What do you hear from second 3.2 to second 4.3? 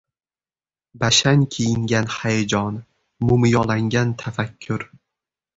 mo‘miyolangan